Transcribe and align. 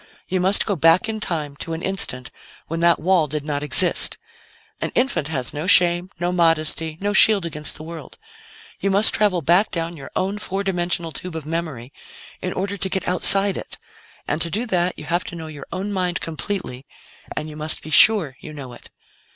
You 0.27 0.39
must 0.39 0.65
go 0.65 0.75
back 0.75 1.07
in 1.07 1.19
time 1.19 1.55
to 1.57 1.73
an 1.73 1.83
instant 1.83 2.31
when 2.65 2.79
that 2.79 2.97
wall 2.99 3.27
did 3.27 3.45
not 3.45 3.61
exist. 3.61 4.17
An 4.81 4.89
infant 4.95 5.27
has 5.27 5.53
no 5.53 5.67
shame, 5.67 6.09
no 6.19 6.31
modesty, 6.31 6.97
no 6.99 7.13
shield 7.13 7.45
against 7.45 7.75
the 7.75 7.83
world. 7.83 8.17
You 8.79 8.89
must 8.89 9.13
travel 9.13 9.43
back 9.43 9.69
down 9.69 9.95
your 9.95 10.09
own 10.15 10.39
four 10.39 10.63
dimensional 10.63 11.11
tube 11.11 11.35
of 11.35 11.45
memory 11.45 11.93
in 12.41 12.51
order 12.51 12.77
to 12.77 12.89
get 12.89 13.07
outside 13.07 13.57
it, 13.57 13.77
and 14.27 14.41
to 14.41 14.49
do 14.49 14.65
that, 14.65 14.97
you 14.97 15.05
have 15.05 15.23
to 15.25 15.35
know 15.35 15.45
your 15.45 15.67
own 15.71 15.93
mind 15.93 16.19
completely, 16.19 16.87
and 17.37 17.47
you 17.47 17.55
must 17.55 17.83
be 17.83 17.91
sure 17.91 18.35
you 18.39 18.53
know 18.53 18.73
it. 18.73 18.89